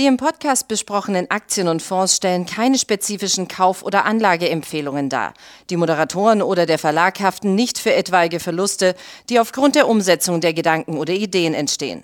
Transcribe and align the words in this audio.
Die 0.00 0.06
im 0.06 0.16
Podcast 0.16 0.66
besprochenen 0.66 1.30
Aktien 1.30 1.68
und 1.68 1.82
Fonds 1.82 2.16
stellen 2.16 2.46
keine 2.46 2.78
spezifischen 2.78 3.48
Kauf- 3.48 3.82
oder 3.82 4.06
Anlageempfehlungen 4.06 5.10
dar. 5.10 5.34
Die 5.68 5.76
Moderatoren 5.76 6.40
oder 6.40 6.64
der 6.64 6.78
Verlag 6.78 7.20
haften 7.20 7.54
nicht 7.54 7.78
für 7.78 7.92
etwaige 7.92 8.40
Verluste, 8.40 8.94
die 9.28 9.38
aufgrund 9.38 9.74
der 9.74 9.86
Umsetzung 9.86 10.40
der 10.40 10.54
Gedanken 10.54 10.96
oder 10.96 11.12
Ideen 11.12 11.52
entstehen. 11.52 12.02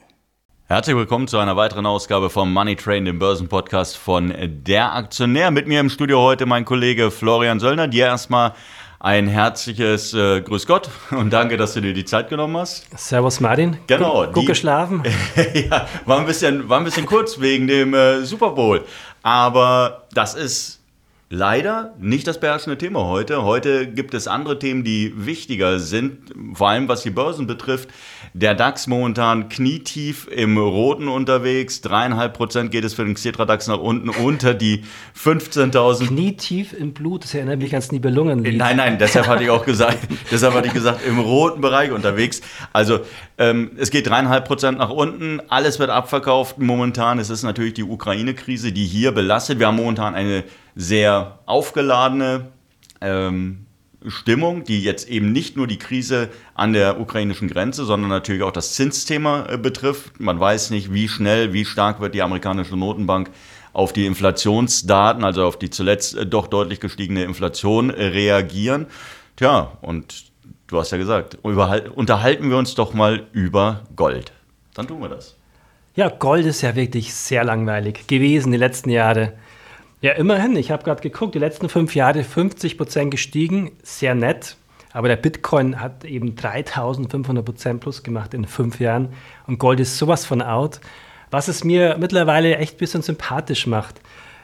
Herzlich 0.67 0.95
willkommen 0.95 1.27
zu 1.27 1.39
einer 1.39 1.57
weiteren 1.57 1.87
Ausgabe 1.87 2.29
vom 2.29 2.53
Money 2.53 2.77
Train, 2.77 3.07
dem 3.07 3.19
Börsenpodcast 3.19 3.97
von 3.97 4.35
Der 4.47 4.95
Aktionär. 4.95 5.51
Mit 5.51 5.67
mir 5.67 5.81
im 5.81 5.89
Studio 5.89 6.21
heute 6.21 6.45
mein 6.45 6.67
Kollege 6.67 7.11
Florian 7.11 7.61
Söllner. 7.61 7.89
Dir 7.89 8.05
erstmal 8.05 8.53
ein 8.98 9.28
herzliches 9.28 10.14
äh, 10.14 10.41
Grüß 10.41 10.66
Gott 10.66 10.91
und 11.10 11.32
danke, 11.32 11.56
dass 11.56 11.74
du 11.74 11.80
dir 11.80 11.92
die 11.92 12.05
Zeit 12.05 12.28
genommen 12.28 12.56
hast. 12.56 12.86
Servus 12.96 13.41
Martin. 13.41 13.77
Genau. 13.86 14.24
Gut, 14.24 14.34
gut 14.34 14.46
geschlafen? 14.46 15.02
ja, 15.55 15.86
war 16.06 16.19
ein, 16.19 16.27
bisschen, 16.27 16.69
war 16.69 16.78
ein 16.78 16.84
bisschen 16.84 17.06
kurz 17.06 17.41
wegen 17.41 17.66
dem 17.66 17.95
äh, 17.95 18.22
Super 18.24 18.50
Bowl. 18.50 18.84
Aber 19.22 20.06
das 20.12 20.34
ist 20.34 20.80
leider 21.29 21.95
nicht 21.98 22.27
das 22.27 22.39
beherrschende 22.39 22.79
Thema 22.79 23.05
heute. 23.05 23.43
Heute 23.43 23.89
gibt 23.89 24.15
es 24.15 24.29
andere 24.29 24.59
Themen, 24.59 24.84
die 24.84 25.12
wichtiger 25.17 25.80
sind, 25.80 26.33
vor 26.55 26.69
allem 26.69 26.89
was 26.89 27.03
die 27.03 27.11
Börsen 27.11 27.47
betrifft. 27.47 27.89
Der 28.33 28.55
DAX 28.55 28.87
momentan 28.87 29.48
knietief 29.48 30.29
im 30.29 30.57
Roten 30.57 31.09
unterwegs. 31.09 31.81
Dreieinhalb 31.81 32.34
Prozent 32.34 32.70
geht 32.70 32.84
es 32.84 32.95
für 32.95 33.05
den 33.05 33.15
Xetra 33.15 33.45
DAX 33.45 33.67
nach 33.67 33.79
unten 33.79 34.09
unter 34.09 34.55
die 34.55 34.84
15.000. 35.20 36.09
Knietief 36.09 36.73
im 36.73 36.93
Blut, 36.93 37.25
das 37.25 37.34
erinnert 37.34 37.59
mich 37.59 37.73
ans 37.73 37.91
Nibelungenlied. 37.91 38.56
Nein, 38.56 38.77
nein, 38.77 38.98
deshalb 38.98 39.27
hatte 39.27 39.43
ich 39.43 39.51
auch 39.51 39.65
gesagt, 39.65 39.98
deshalb 40.31 40.55
hatte 40.55 40.69
ich 40.69 40.75
gesagt, 40.75 41.00
im 41.05 41.19
roten 41.19 41.61
Bereich 41.61 41.91
unterwegs. 41.91 42.41
Also 42.72 43.00
ähm, 43.39 43.72
es 43.77 43.91
geht 43.91 44.06
dreieinhalb 44.09 44.47
Prozent 44.47 44.78
nach 44.78 44.91
unten. 44.91 45.41
Alles 45.48 45.81
wird 45.81 45.91
abverkauft 45.91 46.59
momentan. 46.59 47.19
Es 47.19 47.31
ist 47.31 47.43
natürlich 47.43 47.75
die 47.75 47.84
Ukraine-Krise, 47.84 48.70
die 48.70 48.87
hier 48.87 49.11
belastet. 49.11 49.59
Wir 49.59 49.67
haben 49.67 49.77
momentan 49.77 50.15
eine 50.15 50.45
sehr 50.77 51.41
aufgeladene 51.46 52.52
ähm, 53.00 53.66
Stimmung, 54.06 54.64
die 54.64 54.82
jetzt 54.82 55.08
eben 55.08 55.32
nicht 55.32 55.56
nur 55.56 55.66
die 55.66 55.78
Krise 55.78 56.28
an 56.55 56.72
der 56.72 57.00
ukrainischen 57.00 57.48
Grenze, 57.48 57.84
sondern 57.84 58.10
natürlich 58.10 58.42
auch 58.42 58.52
das 58.52 58.74
Zinsthema 58.74 59.47
äh, 59.48 59.58
betrifft. 59.58 60.20
Man 60.20 60.38
weiß 60.38 60.70
nicht, 60.70 60.92
wie 60.92 61.08
schnell, 61.08 61.52
wie 61.52 61.64
stark 61.64 62.00
wird 62.00 62.14
die 62.14 62.22
amerikanische 62.22 62.77
Notenbank 62.77 63.30
auf 63.72 63.92
die 63.92 64.06
Inflationsdaten, 64.06 65.24
also 65.24 65.44
auf 65.44 65.58
die 65.58 65.70
zuletzt 65.70 66.16
äh, 66.16 66.27
doch 66.27 66.47
deutlich 66.47 66.78
gestiegene 66.78 67.24
Inflation 67.24 67.91
äh, 67.91 68.06
reagieren. 68.06 68.86
Tja, 69.36 69.72
und 69.80 70.27
du 70.66 70.78
hast 70.78 70.92
ja 70.92 70.98
gesagt, 70.98 71.38
unterhalten 71.42 72.50
wir 72.50 72.58
uns 72.58 72.74
doch 72.74 72.94
mal 72.94 73.27
über 73.32 73.82
Gold. 73.97 74.32
Dann 74.74 74.86
tun 74.86 75.00
wir 75.00 75.08
das. 75.08 75.34
Ja, 75.94 76.10
Gold 76.10 76.44
ist 76.47 76.60
ja 76.60 76.77
wirklich 76.77 77.14
sehr 77.14 77.44
langweilig 77.44 78.06
gewesen 78.06 78.52
die 78.52 78.58
letzten 78.58 78.91
Jahre. 78.91 79.32
Ja, 80.00 80.12
immerhin. 80.12 80.56
Ich 80.56 80.70
habe 80.70 80.84
gerade 80.84 81.00
geguckt, 81.00 81.34
die 81.34 81.39
letzten 81.39 81.69
fünf 81.69 81.94
Jahre 81.94 82.22
50 82.22 82.77
Prozent 82.77 83.11
gestiegen, 83.11 83.72
sehr 83.83 84.14
nett. 84.14 84.56
Aber 84.92 85.08
der 85.08 85.16
Bitcoin 85.16 85.80
hat 85.80 86.05
eben 86.05 86.36
3500 86.36 87.44
Prozent 87.44 87.80
plus 87.80 88.03
gemacht 88.03 88.34
in 88.34 88.47
fünf 88.47 88.80
Jahren. 88.80 89.11
Und 89.47 89.58
Gold 89.58 89.80
ist 89.80 89.98
sowas 89.98 90.25
von 90.25 90.41
out, 90.42 90.80
was 91.30 91.48
es 91.48 91.64
mir 91.64 91.97
mittlerweile 91.98 92.56
echt 92.56 92.77
ein 92.77 92.78
bisschen 92.78 93.03
sympathisch 93.03 93.66
macht. 93.66 94.00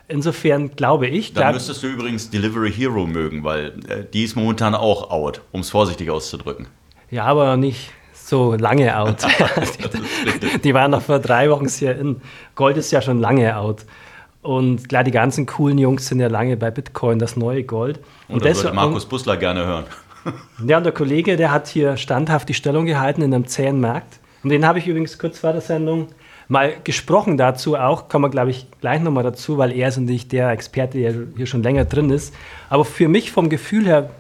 Insofern 0.09 0.75
glaube 0.77 1.07
ich. 1.07 1.33
Dann 1.33 1.55
müsstest 1.55 1.83
du 1.83 1.87
übrigens 1.87 2.29
Delivery 2.29 2.73
Hero 2.73 3.07
mögen, 3.07 3.45
weil 3.45 3.73
äh, 3.89 4.05
die 4.13 4.25
ist 4.25 4.37
momentan 4.37 4.75
auch 4.75 5.11
out, 5.11 5.43
um 5.53 5.61
es 5.61 5.71
vorsichtig 5.71 6.11
auszudrücken. 6.11 6.67
Ja, 7.11 7.25
aber 7.25 7.57
nicht 7.57 7.91
so 8.13 8.55
lange 8.55 8.97
out. 8.97 9.19
die, 10.43 10.59
die 10.65 10.75
waren 10.75 10.91
noch 10.91 11.03
vor 11.03 11.19
drei 11.19 11.49
Wochen 11.51 11.69
sehr 11.69 11.99
in. 11.99 12.21
Gold 12.55 12.77
ist 12.77 12.91
ja 12.91 13.01
schon 13.01 13.21
lange 13.21 13.57
out. 13.57 13.87
Und 14.43 14.89
klar, 14.89 15.05
die 15.05 15.13
ganzen 15.13 15.47
coolen 15.47 15.79
Jungs 15.79 16.09
sind 16.09 16.21
ja 16.21 16.27
lange 16.29 16.57
bei 16.57 16.71
Bitcoin, 16.71 17.19
das 17.19 17.37
neue 17.37 17.63
Gold. 17.63 18.01
Und, 18.29 18.37
und 18.37 18.45
das 18.45 18.63
würde 18.63 18.75
Markus 18.75 19.07
Bussler 19.07 19.37
gerne 19.37 19.65
hören. 19.65 19.85
Ja, 20.65 20.77
und 20.77 20.85
der 20.85 20.93
Kollege, 20.93 21.37
der 21.37 21.51
hat 21.51 21.67
hier 21.67 21.97
standhaft 21.97 22.49
die 22.49 22.55
Stellung 22.55 22.87
gehalten 22.87 23.23
in 23.23 23.35
einem 23.35 23.49
zähen 23.49 23.81
Markt. 23.81 24.21
Und 24.45 24.51
den 24.51 24.65
habe 24.65 24.79
ich 24.79 24.87
übrigens 24.87 25.19
kurz 25.19 25.41
vor 25.41 25.51
der 25.51 25.61
Sendung 25.61 26.11
mal 26.47 26.75
gesprochen 26.85 27.37
dazu 27.37 27.77
auch, 27.77 28.09
kommen 28.09 28.27
wir, 28.27 28.31
glaube 28.31 28.51
ich, 28.51 28.67
gleich 28.81 29.01
nochmal 29.01 29.25
dazu, 29.25 29.59
weil 29.59 29.73
er 29.73 29.89
ist 29.89 29.97
nicht 29.97 30.31
der 30.31 30.51
Experte, 30.51 30.99
der 30.99 31.15
hier 31.37 31.47
schon 31.47 31.63
länger 31.63 31.87
drin 31.87 32.11
ist. 32.11 32.35
Aber 32.69 32.85
für 32.85 33.09
mich 33.09 33.33
vom 33.33 33.49
Gefühl 33.49 33.87
her, 33.87 34.11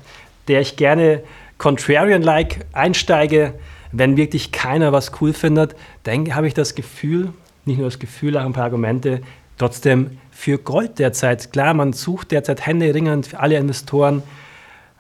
der 0.48 0.60
ich 0.60 0.76
gerne 0.76 1.22
contrarian-like 1.58 2.66
einsteige, 2.72 3.54
wenn 3.92 4.16
wirklich 4.16 4.50
keiner 4.50 4.92
was 4.92 5.12
cool 5.20 5.32
findet, 5.32 5.76
dann 6.04 6.34
habe 6.34 6.48
ich 6.48 6.54
das 6.54 6.74
Gefühl, 6.74 7.32
nicht 7.64 7.76
nur 7.76 7.86
das 7.86 7.98
Gefühl, 7.98 8.36
auch 8.36 8.44
ein 8.44 8.54
paar 8.54 8.64
Argumente, 8.64 9.20
Trotzdem 9.62 10.18
für 10.32 10.58
Gold 10.58 10.98
derzeit, 10.98 11.52
klar, 11.52 11.72
man 11.72 11.92
sucht 11.92 12.32
derzeit 12.32 12.66
händeringend 12.66 13.28
für 13.28 13.38
alle 13.38 13.58
Investoren 13.58 14.24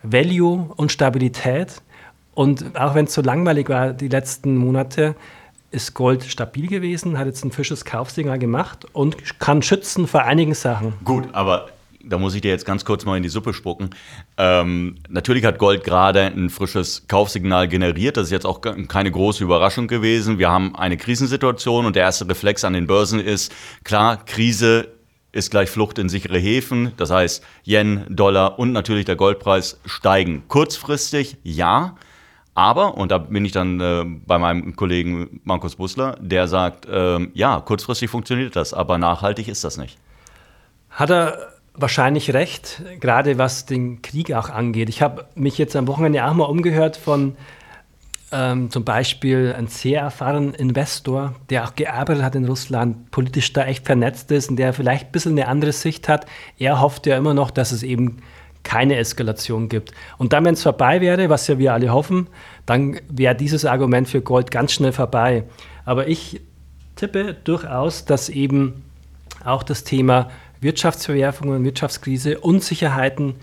Value 0.04 0.70
und 0.76 0.92
Stabilität. 0.92 1.82
Und 2.32 2.78
auch 2.78 2.94
wenn 2.94 3.06
es 3.06 3.14
so 3.14 3.22
langweilig 3.22 3.68
war 3.68 3.92
die 3.92 4.06
letzten 4.06 4.56
Monate, 4.56 5.16
ist 5.72 5.94
Gold 5.94 6.22
stabil 6.22 6.68
gewesen, 6.68 7.18
hat 7.18 7.26
jetzt 7.26 7.44
ein 7.44 7.50
frisches 7.50 7.84
Kaufsignal 7.84 8.38
gemacht 8.38 8.86
und 8.92 9.40
kann 9.40 9.62
schützen 9.62 10.06
vor 10.06 10.22
einigen 10.22 10.54
Sachen. 10.54 10.92
Gut, 11.02 11.24
aber 11.32 11.70
da 12.12 12.18
muss 12.18 12.34
ich 12.34 12.42
dir 12.42 12.50
jetzt 12.50 12.66
ganz 12.66 12.84
kurz 12.84 13.04
mal 13.04 13.16
in 13.16 13.22
die 13.22 13.30
Suppe 13.30 13.54
spucken. 13.54 13.90
Ähm, 14.36 14.96
natürlich 15.08 15.44
hat 15.44 15.58
Gold 15.58 15.82
gerade 15.82 16.20
ein 16.26 16.50
frisches 16.50 17.06
Kaufsignal 17.08 17.68
generiert. 17.68 18.16
Das 18.16 18.24
ist 18.24 18.32
jetzt 18.32 18.44
auch 18.44 18.60
keine 18.60 19.10
große 19.10 19.42
Überraschung 19.42 19.88
gewesen. 19.88 20.38
Wir 20.38 20.50
haben 20.50 20.76
eine 20.76 20.98
Krisensituation 20.98 21.86
und 21.86 21.96
der 21.96 22.02
erste 22.02 22.28
Reflex 22.28 22.64
an 22.64 22.74
den 22.74 22.86
Börsen 22.86 23.18
ist, 23.18 23.52
klar, 23.82 24.22
Krise 24.24 24.88
ist 25.32 25.50
gleich 25.50 25.70
Flucht 25.70 25.98
in 25.98 26.10
sichere 26.10 26.38
Häfen. 26.38 26.92
Das 26.98 27.10
heißt, 27.10 27.42
Yen, 27.66 28.04
Dollar 28.10 28.58
und 28.58 28.72
natürlich 28.72 29.06
der 29.06 29.16
Goldpreis 29.16 29.80
steigen 29.86 30.42
kurzfristig, 30.48 31.38
ja. 31.42 31.96
Aber, 32.54 32.98
und 32.98 33.10
da 33.10 33.16
bin 33.16 33.46
ich 33.46 33.52
dann 33.52 33.80
äh, 33.80 34.04
bei 34.26 34.38
meinem 34.38 34.76
Kollegen 34.76 35.40
Markus 35.44 35.76
Bussler, 35.76 36.18
der 36.20 36.46
sagt, 36.48 36.84
äh, 36.84 37.18
ja, 37.32 37.60
kurzfristig 37.60 38.10
funktioniert 38.10 38.54
das, 38.56 38.74
aber 38.74 38.98
nachhaltig 38.98 39.48
ist 39.48 39.64
das 39.64 39.78
nicht. 39.78 39.96
Hat 40.90 41.08
er 41.08 41.52
wahrscheinlich 41.74 42.34
recht, 42.34 42.82
gerade 43.00 43.38
was 43.38 43.66
den 43.66 44.02
Krieg 44.02 44.32
auch 44.32 44.50
angeht. 44.50 44.88
Ich 44.88 45.02
habe 45.02 45.26
mich 45.34 45.58
jetzt 45.58 45.74
am 45.76 45.88
Wochenende 45.88 46.24
auch 46.24 46.34
mal 46.34 46.44
umgehört 46.44 46.96
von 46.96 47.36
ähm, 48.30 48.70
zum 48.70 48.84
Beispiel 48.84 49.54
einem 49.56 49.68
sehr 49.68 50.00
erfahrenen 50.00 50.54
Investor, 50.54 51.34
der 51.50 51.64
auch 51.64 51.74
gearbeitet 51.74 52.22
hat 52.22 52.34
in 52.34 52.46
Russland, 52.46 53.10
politisch 53.10 53.52
da 53.52 53.64
echt 53.64 53.86
vernetzt 53.86 54.30
ist 54.30 54.50
und 54.50 54.56
der 54.56 54.72
vielleicht 54.72 55.06
ein 55.06 55.12
bisschen 55.12 55.32
eine 55.32 55.48
andere 55.48 55.72
Sicht 55.72 56.08
hat. 56.08 56.26
Er 56.58 56.80
hofft 56.80 57.06
ja 57.06 57.16
immer 57.16 57.34
noch, 57.34 57.50
dass 57.50 57.72
es 57.72 57.82
eben 57.82 58.18
keine 58.62 58.96
Eskalation 58.96 59.68
gibt. 59.68 59.92
Und 60.18 60.32
dann, 60.32 60.44
wenn 60.44 60.54
es 60.54 60.62
vorbei 60.62 61.00
wäre, 61.00 61.28
was 61.28 61.46
ja 61.48 61.58
wir 61.58 61.72
alle 61.72 61.92
hoffen, 61.92 62.28
dann 62.64 63.00
wäre 63.08 63.34
dieses 63.34 63.64
Argument 63.64 64.08
für 64.08 64.22
Gold 64.22 64.50
ganz 64.50 64.72
schnell 64.72 64.92
vorbei. 64.92 65.44
Aber 65.84 66.08
ich 66.08 66.40
tippe 66.96 67.34
durchaus, 67.44 68.04
dass 68.04 68.28
eben 68.28 68.84
auch 69.44 69.62
das 69.62 69.84
Thema 69.84 70.30
Wirtschaftsverwerfungen, 70.62 71.64
Wirtschaftskrise, 71.64 72.38
Unsicherheiten 72.40 73.34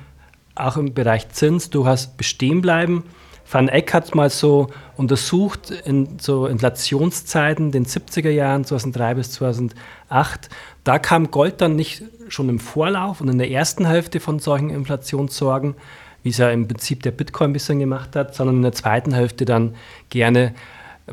auch 0.56 0.78
im 0.78 0.94
Bereich 0.94 1.30
Zins 1.30 1.69
durchaus 1.69 2.07
bestehen 2.07 2.62
bleiben. 2.62 3.03
Van 3.52 3.68
Eck 3.68 3.94
hat 3.94 4.13
mal 4.13 4.30
so 4.30 4.68
untersucht 4.96 5.72
in 5.72 6.19
so 6.19 6.46
Inflationszeiten, 6.46 7.72
den 7.72 7.85
70er 7.85 8.29
Jahren, 8.29 8.63
2003 8.63 9.16
bis 9.16 9.31
2008. 9.31 10.50
Da 10.84 11.00
kam 11.00 11.31
Gold 11.31 11.59
dann 11.62 11.75
nicht 11.75 12.03
schon 12.28 12.47
im 12.47 12.59
Vorlauf 12.59 13.22
und 13.22 13.29
in 13.29 13.40
der 13.40 13.50
ersten 13.50 13.85
Hälfte 13.85 14.19
von 14.19 14.40
solchen 14.40 14.69
Inflationssorgen, 14.69 15.76
wie 16.22 16.29
es 16.29 16.38
ja 16.38 16.52
im 16.52 16.67
Prinzip 16.67 17.02
der 17.02 17.11
Bitcoin 17.11 17.49
ein 17.49 17.53
bisschen 17.53 17.79
gemacht 17.79 18.16
hat, 18.16 18.35
sondern 18.35 18.58
in 18.58 18.61
der 18.61 18.73
zweiten 18.73 19.14
Hälfte 19.14 19.46
dann 19.46 19.76
gerne 20.09 20.53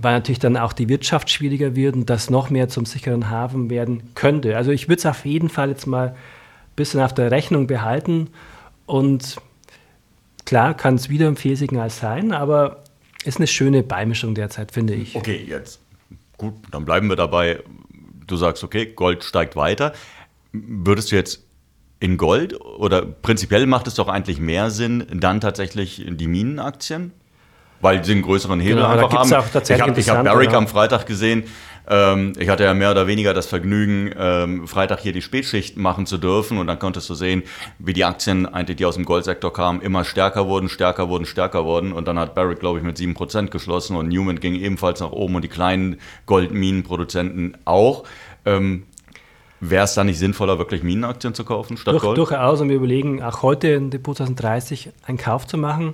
weil 0.00 0.14
natürlich 0.14 0.38
dann 0.38 0.56
auch 0.56 0.72
die 0.72 0.88
Wirtschaft 0.88 1.30
schwieriger 1.30 1.74
wird 1.74 1.94
und 1.94 2.10
das 2.10 2.30
noch 2.30 2.50
mehr 2.50 2.68
zum 2.68 2.84
sicheren 2.84 3.30
Hafen 3.30 3.70
werden 3.70 4.14
könnte. 4.14 4.56
Also 4.56 4.70
ich 4.70 4.88
würde 4.88 4.98
es 4.98 5.06
auf 5.06 5.24
jeden 5.24 5.48
Fall 5.48 5.70
jetzt 5.70 5.86
mal 5.86 6.08
ein 6.08 6.14
bisschen 6.76 7.00
auf 7.00 7.14
der 7.14 7.30
Rechnung 7.30 7.66
behalten 7.66 8.28
und 8.84 9.36
klar 10.44 10.74
kann 10.74 10.96
es 10.96 11.08
wieder 11.08 11.28
ein 11.28 11.36
Fehlsignal 11.36 11.90
sein, 11.90 12.32
aber 12.32 12.84
ist 13.24 13.38
eine 13.38 13.46
schöne 13.46 13.82
Beimischung 13.82 14.34
derzeit, 14.34 14.72
finde 14.72 14.94
ich. 14.94 15.16
Okay, 15.16 15.44
jetzt 15.46 15.80
gut, 16.36 16.54
dann 16.70 16.84
bleiben 16.84 17.08
wir 17.08 17.16
dabei. 17.16 17.62
Du 18.26 18.36
sagst, 18.36 18.62
okay, 18.64 18.86
Gold 18.86 19.24
steigt 19.24 19.56
weiter. 19.56 19.92
Würdest 20.52 21.12
du 21.12 21.16
jetzt 21.16 21.44
in 21.98 22.18
Gold 22.18 22.60
oder 22.60 23.02
prinzipiell 23.02 23.66
macht 23.66 23.86
es 23.86 23.94
doch 23.94 24.08
eigentlich 24.08 24.38
mehr 24.38 24.70
Sinn, 24.70 25.06
dann 25.12 25.40
tatsächlich 25.40 26.04
die 26.06 26.26
Minenaktien 26.28 27.12
weil 27.80 28.04
sie 28.04 28.12
einen 28.12 28.22
größeren 28.22 28.60
Hebel 28.60 28.76
genau, 28.76 28.88
einfach 28.88 29.12
haben. 29.12 29.28
ich 29.28 29.80
habe 29.80 30.18
hab 30.18 30.24
Barrick 30.24 30.52
ja. 30.52 30.58
am 30.58 30.68
Freitag 30.68 31.06
gesehen. 31.06 31.44
Ähm, 31.88 32.32
ich 32.38 32.48
hatte 32.48 32.64
ja 32.64 32.74
mehr 32.74 32.90
oder 32.90 33.06
weniger 33.06 33.32
das 33.32 33.46
Vergnügen, 33.46 34.10
ähm, 34.18 34.66
Freitag 34.66 35.00
hier 35.00 35.12
die 35.12 35.22
Spätschicht 35.22 35.76
machen 35.76 36.06
zu 36.06 36.18
dürfen 36.18 36.58
und 36.58 36.66
dann 36.66 36.78
konntest 36.78 37.08
du 37.08 37.14
sehen, 37.14 37.44
wie 37.78 37.92
die 37.92 38.04
Aktien, 38.04 38.46
eigentlich, 38.46 38.78
die 38.78 38.84
aus 38.84 38.96
dem 38.96 39.04
Goldsektor 39.04 39.52
kamen, 39.52 39.80
immer 39.82 40.04
stärker 40.04 40.48
wurden, 40.48 40.68
stärker 40.68 41.08
wurden, 41.08 41.26
stärker 41.26 41.64
wurden 41.64 41.92
und 41.92 42.08
dann 42.08 42.18
hat 42.18 42.34
Barrick, 42.34 42.58
glaube 42.58 42.78
ich, 42.78 42.84
mit 42.84 42.96
7% 42.96 43.48
geschlossen 43.48 43.96
und 43.96 44.08
Newman 44.08 44.40
ging 44.40 44.56
ebenfalls 44.56 45.00
nach 45.00 45.12
oben 45.12 45.36
und 45.36 45.42
die 45.42 45.48
kleinen 45.48 46.00
Goldminenproduzenten 46.26 47.56
auch. 47.64 48.04
Ähm, 48.44 48.84
Wäre 49.60 49.84
es 49.84 49.94
da 49.94 50.04
nicht 50.04 50.18
sinnvoller, 50.18 50.58
wirklich 50.58 50.82
Minenaktien 50.82 51.32
zu 51.32 51.42
kaufen 51.44 51.78
statt 51.78 51.94
Durch, 51.94 52.02
Gold? 52.02 52.18
Durchaus 52.18 52.60
und 52.60 52.68
wir 52.68 52.76
überlegen 52.76 53.22
auch 53.22 53.42
heute 53.42 53.68
in 53.68 53.90
Depot 53.90 54.14
2030 54.14 54.90
einen 55.06 55.16
Kauf 55.16 55.46
zu 55.46 55.56
machen. 55.56 55.92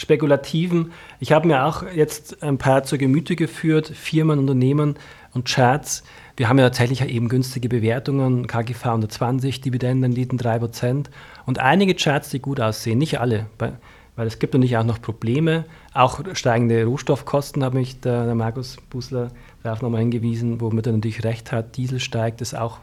Spekulativen. 0.00 0.92
Ich 1.18 1.30
habe 1.32 1.46
mir 1.46 1.66
auch 1.66 1.82
jetzt 1.94 2.42
ein 2.42 2.56
paar 2.56 2.84
zur 2.84 2.96
Gemüte 2.96 3.36
geführt, 3.36 3.86
Firmen, 3.86 4.38
Unternehmen 4.38 4.94
und 5.34 5.46
Charts. 5.46 6.04
Wir 6.38 6.48
haben 6.48 6.58
ja 6.58 6.64
tatsächlich 6.64 7.02
eben 7.02 7.28
günstige 7.28 7.68
Bewertungen, 7.68 8.46
KGV 8.46 8.86
120, 8.86 9.60
Dividendenrenditen 9.60 10.38
3% 10.38 11.08
und 11.44 11.58
einige 11.58 11.94
Charts, 11.94 12.30
die 12.30 12.40
gut 12.40 12.62
aussehen, 12.62 12.96
nicht 12.96 13.20
alle, 13.20 13.44
weil 13.58 14.26
es 14.26 14.38
gibt 14.38 14.54
natürlich 14.54 14.78
auch 14.78 14.84
noch 14.84 15.02
Probleme. 15.02 15.66
Auch 15.92 16.20
steigende 16.32 16.82
Rohstoffkosten, 16.86 17.62
hat 17.62 17.74
mich 17.74 18.00
der, 18.00 18.24
der 18.24 18.34
Markus 18.34 18.78
Busler 18.88 19.28
darauf 19.62 19.82
nochmal 19.82 20.00
hingewiesen, 20.00 20.62
womit 20.62 20.86
er 20.86 20.94
natürlich 20.94 21.24
recht 21.24 21.52
hat. 21.52 21.76
Diesel 21.76 22.00
steigt, 22.00 22.40
ist 22.40 22.56
auch 22.56 22.78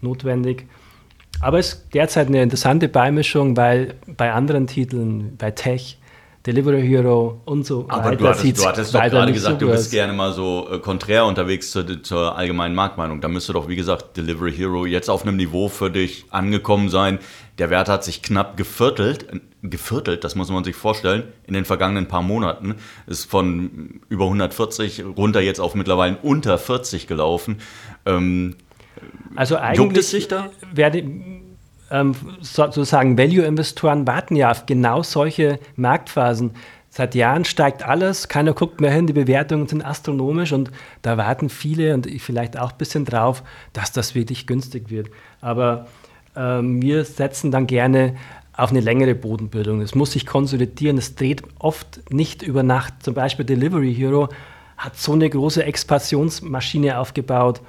notwendig. 0.00 0.66
Aber 1.40 1.58
es 1.58 1.72
ist 1.72 1.94
derzeit 1.94 2.28
eine 2.28 2.42
interessante 2.42 2.88
Beimischung, 2.88 3.56
weil 3.56 3.94
bei 4.06 4.32
anderen 4.32 4.68
Titeln, 4.68 5.36
bei 5.36 5.50
Tech, 5.50 5.99
Delivery 6.46 6.86
Hero 6.86 7.42
und 7.44 7.66
so 7.66 7.84
Aber 7.88 8.04
weiter. 8.04 8.16
Du 8.16 8.28
hattest, 8.28 8.58
du 8.58 8.64
hattest 8.64 8.94
doch 8.94 9.02
gerade 9.02 9.32
gesagt, 9.32 9.60
so 9.60 9.66
du 9.66 9.72
bist 9.72 9.90
gerne 9.90 10.14
mal 10.14 10.32
so 10.32 10.68
äh, 10.72 10.78
konträr 10.78 11.26
unterwegs 11.26 11.70
zur, 11.70 12.02
zur, 12.02 12.36
allgemeinen 12.36 12.74
Marktmeinung. 12.74 13.20
Da 13.20 13.28
müsste 13.28 13.52
doch, 13.52 13.68
wie 13.68 13.76
gesagt, 13.76 14.16
Delivery 14.16 14.52
Hero 14.52 14.86
jetzt 14.86 15.10
auf 15.10 15.22
einem 15.22 15.36
Niveau 15.36 15.68
für 15.68 15.90
dich 15.90 16.24
angekommen 16.30 16.88
sein. 16.88 17.18
Der 17.58 17.68
Wert 17.68 17.90
hat 17.90 18.04
sich 18.04 18.22
knapp 18.22 18.56
geviertelt, 18.56 19.26
geviertelt, 19.62 20.24
das 20.24 20.34
muss 20.34 20.50
man 20.50 20.64
sich 20.64 20.74
vorstellen, 20.74 21.24
in 21.46 21.52
den 21.52 21.66
vergangenen 21.66 22.08
paar 22.08 22.22
Monaten. 22.22 22.76
Ist 23.06 23.30
von 23.30 24.00
über 24.08 24.24
140 24.24 25.04
runter 25.04 25.42
jetzt 25.42 25.60
auf 25.60 25.74
mittlerweile 25.74 26.16
unter 26.22 26.56
40 26.56 27.06
gelaufen. 27.06 27.58
Ähm, 28.06 28.56
also 29.36 29.56
eigentlich 29.56 30.28
werde 30.72 31.04
ähm, 31.90 32.14
sozusagen 32.40 33.18
Value-Investoren 33.18 34.06
warten 34.06 34.36
ja 34.36 34.50
auf 34.50 34.66
genau 34.66 35.02
solche 35.02 35.58
Marktphasen. 35.76 36.52
Seit 36.88 37.14
Jahren 37.14 37.44
steigt 37.44 37.86
alles, 37.86 38.28
keiner 38.28 38.52
guckt 38.52 38.80
mehr 38.80 38.90
hin, 38.90 39.06
die 39.06 39.12
Bewertungen 39.12 39.68
sind 39.68 39.84
astronomisch 39.84 40.52
und 40.52 40.72
da 41.02 41.16
warten 41.16 41.48
viele 41.48 41.94
und 41.94 42.06
ich 42.06 42.22
vielleicht 42.22 42.58
auch 42.58 42.72
ein 42.72 42.78
bisschen 42.78 43.04
drauf, 43.04 43.44
dass 43.72 43.92
das 43.92 44.16
wirklich 44.16 44.46
günstig 44.48 44.90
wird. 44.90 45.08
Aber 45.40 45.86
ähm, 46.34 46.82
wir 46.82 47.04
setzen 47.04 47.52
dann 47.52 47.68
gerne 47.68 48.16
auf 48.56 48.70
eine 48.70 48.80
längere 48.80 49.14
Bodenbildung. 49.14 49.80
Es 49.80 49.94
muss 49.94 50.12
sich 50.12 50.26
konsolidieren, 50.26 50.98
es 50.98 51.14
dreht 51.14 51.42
oft 51.60 52.12
nicht 52.12 52.42
über 52.42 52.64
Nacht. 52.64 52.94
Zum 53.02 53.14
Beispiel 53.14 53.44
Delivery 53.44 53.94
Hero 53.94 54.28
hat 54.76 54.96
so 54.96 55.12
eine 55.12 55.30
große 55.30 55.64
Expansionsmaschine 55.64 56.98
aufgebaut 56.98 57.60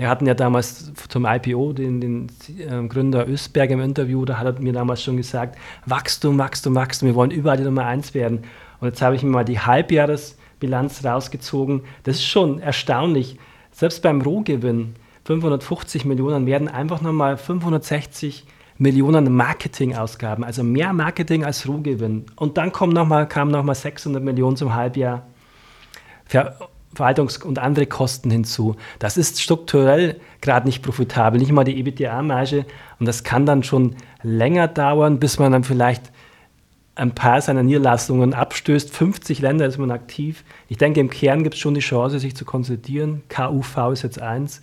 wir 0.00 0.08
hatten 0.08 0.24
ja 0.24 0.32
damals 0.32 0.90
zum 1.08 1.26
IPO 1.26 1.74
den, 1.74 2.00
den 2.00 2.26
äh, 2.58 2.88
Gründer 2.88 3.26
Östberg 3.26 3.70
im 3.70 3.82
Interview, 3.82 4.24
da 4.24 4.38
hat 4.38 4.46
er 4.46 4.62
mir 4.62 4.72
damals 4.72 5.02
schon 5.02 5.18
gesagt, 5.18 5.58
Wachstum, 5.84 6.38
Wachstum, 6.38 6.74
Wachstum, 6.74 7.08
wir 7.08 7.14
wollen 7.14 7.30
überall 7.30 7.58
die 7.58 7.64
Nummer 7.64 7.84
eins 7.84 8.14
werden. 8.14 8.44
Und 8.80 8.88
jetzt 8.88 9.02
habe 9.02 9.14
ich 9.14 9.22
mir 9.22 9.28
mal 9.28 9.44
die 9.44 9.60
Halbjahresbilanz 9.60 11.04
rausgezogen. 11.04 11.82
Das 12.04 12.16
ist 12.16 12.24
schon 12.24 12.60
erstaunlich. 12.60 13.36
Selbst 13.72 14.00
beim 14.00 14.22
Rohgewinn, 14.22 14.94
550 15.24 16.06
Millionen, 16.06 16.46
werden 16.46 16.68
einfach 16.68 17.02
nochmal 17.02 17.36
560 17.36 18.46
Millionen 18.78 19.36
Marketingausgaben, 19.36 20.44
also 20.44 20.62
mehr 20.64 20.94
Marketing 20.94 21.44
als 21.44 21.68
Rohgewinn. 21.68 22.24
Und 22.36 22.56
dann 22.56 22.72
kommen 22.72 22.94
noch 22.94 23.06
mal, 23.06 23.28
kamen 23.28 23.50
nochmal 23.50 23.74
600 23.74 24.22
Millionen 24.22 24.56
zum 24.56 24.72
Halbjahr. 24.72 25.26
Verwaltungs- 26.94 27.42
und 27.42 27.58
andere 27.58 27.86
Kosten 27.86 28.30
hinzu. 28.30 28.76
Das 28.98 29.16
ist 29.16 29.40
strukturell 29.40 30.20
gerade 30.40 30.66
nicht 30.66 30.82
profitabel, 30.82 31.38
nicht 31.40 31.52
mal 31.52 31.64
die 31.64 31.78
EBITDA-Marge. 31.78 32.66
Und 32.98 33.06
das 33.06 33.22
kann 33.22 33.46
dann 33.46 33.62
schon 33.62 33.96
länger 34.22 34.68
dauern, 34.68 35.20
bis 35.20 35.38
man 35.38 35.52
dann 35.52 35.64
vielleicht 35.64 36.10
ein 36.96 37.14
paar 37.14 37.40
seiner 37.40 37.62
Niederlassungen 37.62 38.34
abstößt. 38.34 38.94
50 38.94 39.40
Länder 39.40 39.66
ist 39.66 39.78
man 39.78 39.90
aktiv. 39.90 40.44
Ich 40.68 40.78
denke, 40.78 41.00
im 41.00 41.10
Kern 41.10 41.44
gibt 41.44 41.54
es 41.54 41.60
schon 41.60 41.74
die 41.74 41.80
Chance, 41.80 42.18
sich 42.18 42.34
zu 42.34 42.44
konsolidieren. 42.44 43.22
KUV 43.28 43.92
ist 43.92 44.02
jetzt 44.02 44.20
eins. 44.20 44.60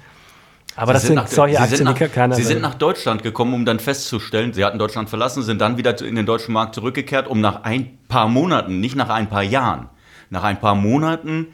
Aber 0.75 0.91
Sie 0.91 0.93
das 0.93 1.03
sind, 1.03 1.15
nach, 1.15 1.27
solche 1.27 1.59
Aktien, 1.59 1.85
nach, 1.85 1.97
die 1.97 2.07
keiner 2.07 2.35
Sie 2.35 2.43
sind 2.43 2.61
nach 2.61 2.75
Deutschland 2.75 3.23
gekommen, 3.23 3.53
um 3.55 3.65
dann 3.65 3.79
festzustellen, 3.79 4.53
Sie 4.53 4.63
hatten 4.63 4.77
Deutschland 4.77 5.09
verlassen, 5.09 5.41
sind 5.41 5.59
dann 5.59 5.77
wieder 5.77 5.99
in 6.01 6.15
den 6.15 6.27
deutschen 6.27 6.53
Markt 6.53 6.75
zurückgekehrt, 6.75 7.27
um 7.27 7.41
nach 7.41 7.63
ein 7.63 7.97
paar 8.07 8.27
Monaten, 8.27 8.79
nicht 8.79 8.95
nach 8.95 9.09
ein 9.09 9.27
paar 9.27 9.41
Jahren, 9.41 9.89
nach 10.29 10.43
ein 10.43 10.59
paar 10.59 10.75
Monaten 10.75 11.47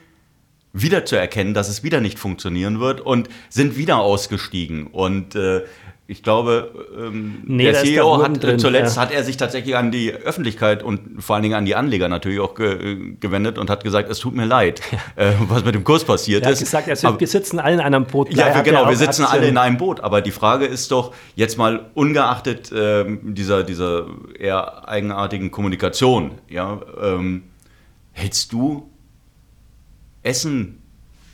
wieder 0.74 1.06
zu 1.06 1.16
erkennen, 1.16 1.54
dass 1.54 1.70
es 1.70 1.84
wieder 1.84 2.02
nicht 2.02 2.20
funktionieren 2.20 2.80
wird 2.80 3.00
und 3.00 3.30
sind 3.50 3.78
wieder 3.78 3.98
ausgestiegen. 3.98 4.88
Und 4.88 5.36
äh, 5.36 5.62
ich 6.06 6.22
glaube, 6.22 6.86
ähm, 6.98 7.44
nee, 7.46 7.64
der 7.64 7.76
CEO 7.76 8.22
hat 8.22 8.44
drin, 8.44 8.60
zuletzt 8.60 8.98
ja. 8.98 9.04
hat 9.04 9.12
er 9.12 9.24
sich 9.24 9.38
tatsächlich 9.38 9.78
an 9.78 9.90
die 9.90 10.12
Öffentlichkeit 10.12 10.84
und 10.84 11.24
vor 11.24 11.36
allen 11.36 11.44
Dingen 11.44 11.56
an 11.56 11.64
die 11.64 11.76
Anleger 11.76 12.10
natürlich 12.10 12.42
auch 12.42 12.56
ge 12.56 12.74
äh, 12.74 13.16
gewendet 13.20 13.58
und 13.58 13.70
hat 13.70 13.86
gesagt, 13.86 14.10
es 14.10 14.20
tut 14.20 14.36
mir 14.36 14.46
leid, 14.46 14.82
ja. 14.92 15.30
äh, 15.30 15.34
was 15.48 15.64
mit 15.64 15.76
dem 15.76 15.86
Kurs 15.86 16.04
passiert 16.04 16.44
er 16.44 16.52
ist. 16.52 16.58
Er 16.58 16.60
hat 16.60 16.66
gesagt, 16.66 16.90
also 16.90 17.08
aber, 17.08 17.20
wir 17.22 17.28
sitzen 17.28 17.60
alle 17.60 17.76
in 17.76 17.80
einem 17.80 18.06
Boot. 18.06 18.34
Ja, 18.34 18.54
wir, 18.54 18.64
genau, 18.64 18.90
wir 18.90 18.98
sitzen 18.98 19.24
Aktien. 19.24 19.40
alle 19.40 19.48
in 19.48 19.58
einem 19.58 19.78
Boot. 19.78 20.02
Aber 20.02 20.22
die 20.22 20.32
Frage 20.32 20.66
ist 20.66 20.92
doch, 20.92 21.14
jetzt 21.36 21.58
mal 21.58 21.90
ungeachtet 21.94 22.72
äh, 22.74 23.06
dieser, 23.22 23.64
dieser 23.64 24.08
eher 24.38 24.90
eigenartigen 24.90 25.52
Kommunikation, 25.52 26.32
ja, 26.50 26.82
ähm, 27.02 27.44
hältst 28.12 28.52
du 28.52 28.90
Essen, 30.24 30.82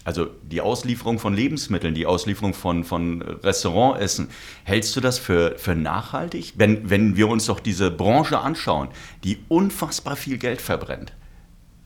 also 0.04 0.28
die 0.44 0.62
Auslieferung 0.62 1.20
von 1.20 1.34
Lebensmitteln, 1.34 1.94
die 1.94 2.06
Auslieferung 2.06 2.54
von, 2.54 2.84
von 2.84 3.22
Restaurantessen, 3.22 4.30
hältst 4.64 4.96
du 4.96 5.02
das 5.02 5.20
für, 5.20 5.58
für 5.58 5.76
nachhaltig? 5.76 6.54
Wenn, 6.58 6.90
wenn 6.90 7.16
wir 7.16 7.28
uns 7.28 7.46
doch 7.46 7.60
diese 7.60 7.92
Branche 7.92 8.40
anschauen, 8.40 8.90
die 9.24 9.40
unfassbar 9.48 10.16
viel 10.16 10.38
Geld 10.38 10.62
verbrennt. 10.62 11.14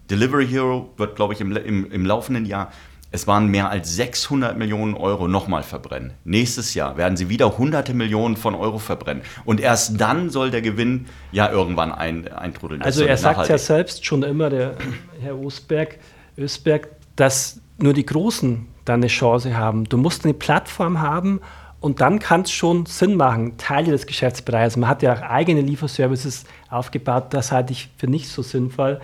Delivery 0.10 0.48
Hero 0.48 0.94
wird, 0.98 1.16
glaube 1.16 1.34
ich, 1.34 1.42
im, 1.42 1.56
im, 1.56 1.92
im 1.92 2.06
laufenden 2.06 2.46
Jahr 2.46 2.72
es 3.14 3.28
waren 3.28 3.48
mehr 3.48 3.70
als 3.70 3.96
600 3.96 4.58
Millionen 4.58 4.96
Euro 4.96 5.28
nochmal 5.28 5.62
verbrennen. 5.62 6.14
Nächstes 6.24 6.74
Jahr 6.74 6.98
werden 6.98 7.16
sie 7.16 7.30
wieder 7.30 7.60
hunderte 7.60 7.94
Millionen 7.94 8.36
von 8.36 8.56
Euro 8.56 8.80
verbrennen. 8.80 9.22
Und 9.46 9.60
erst 9.60 10.02
dann 10.02 10.32
soll 10.32 10.50
der 10.50 10.64
Gewinn 10.64 11.06
ja 11.32 11.52
irgendwann 11.52 11.92
ein, 11.92 12.28
eintrudeln. 12.28 12.82
also 12.82 13.04
er 13.04 13.18
sagt 13.18 13.50
ja 13.50 13.60
selbst 13.60 14.04
schon 14.04 14.24
immer, 14.24 14.50
der 14.50 14.77
Herr 15.22 15.38
Osberg, 15.38 16.00
Ösberg, 16.39 16.89
dass 17.15 17.62
nur 17.77 17.93
die 17.93 18.05
Großen 18.05 18.67
dann 18.86 19.00
eine 19.00 19.08
Chance 19.08 19.58
haben. 19.58 19.86
Du 19.86 19.98
musst 19.98 20.25
eine 20.25 20.34
Plattform 20.34 21.01
haben 21.01 21.41
und 21.79 22.01
dann 22.01 22.20
kann 22.20 22.41
es 22.41 22.51
schon 22.51 22.86
Sinn 22.86 23.15
machen, 23.15 23.58
Teile 23.58 23.91
des 23.91 24.05
Geschäftsbereichs. 24.05 24.77
Man 24.77 24.89
hat 24.89 25.03
ja 25.03 25.13
auch 25.13 25.22
eigene 25.22 25.62
Lieferservices 25.62 26.46
aufgebaut, 26.70 27.27
das 27.32 27.51
halte 27.51 27.74
ich 27.74 27.89
für 27.98 28.08
nicht 28.08 28.29
so 28.29 28.41
sinnvoll. 28.41 29.01